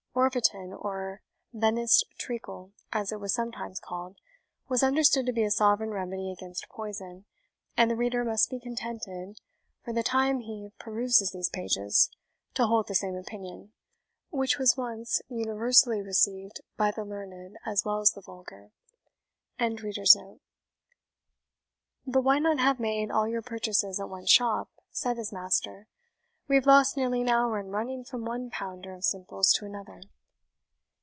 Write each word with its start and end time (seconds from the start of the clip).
[Orvietan, 0.13 0.73
or 0.73 1.21
Venice 1.53 2.03
treacle, 2.17 2.73
as 2.91 3.13
it 3.13 3.19
was 3.21 3.33
sometimes 3.33 3.79
called, 3.79 4.17
was 4.67 4.83
understood 4.83 5.25
to 5.25 5.31
be 5.31 5.43
a 5.43 5.49
sovereign 5.49 5.91
remedy 5.91 6.29
against 6.33 6.67
poison; 6.67 7.23
and 7.77 7.89
the 7.89 7.95
reader 7.95 8.25
must 8.25 8.49
be 8.49 8.59
contented, 8.59 9.39
for 9.85 9.93
the 9.93 10.03
time 10.03 10.41
he 10.41 10.73
peruses 10.77 11.31
these 11.31 11.47
pages, 11.47 12.09
to 12.55 12.67
hold 12.67 12.89
the 12.89 12.93
same 12.93 13.15
opinion, 13.15 13.71
which 14.31 14.57
was 14.57 14.75
once 14.75 15.21
universally 15.29 16.01
received 16.01 16.59
by 16.75 16.91
the 16.91 17.05
learned 17.05 17.55
as 17.65 17.85
well 17.85 18.01
as 18.01 18.11
the 18.11 18.19
vulgar.] 18.21 18.73
"But 22.05 22.21
why 22.21 22.39
not 22.39 22.59
have 22.59 22.81
made 22.81 23.11
all 23.11 23.29
your 23.29 23.41
purchases 23.41 23.97
at 23.97 24.09
one 24.09 24.25
shop?" 24.25 24.69
said 24.91 25.15
his 25.15 25.31
master; 25.31 25.87
"we 26.47 26.55
have 26.55 26.65
lost 26.65 26.97
nearly 26.97 27.21
an 27.21 27.29
hour 27.29 27.59
in 27.59 27.67
running 27.69 28.03
from 28.03 28.25
one 28.25 28.49
pounder 28.49 28.93
of 28.93 29.05
simples 29.05 29.53
to 29.53 29.63
another." 29.63 30.01